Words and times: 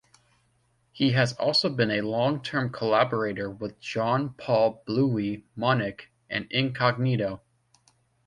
He 0.91 1.11
has 1.11 1.33
also 1.33 1.69
been 1.69 1.91
a 1.91 2.01
long-term 2.01 2.71
collaborator 2.71 3.51
with 3.51 3.79
Jean-Paul 3.79 4.81
'Bluey' 4.87 5.43
Maunick 5.55 6.09
and 6.27 6.51
Incognito. 6.51 7.43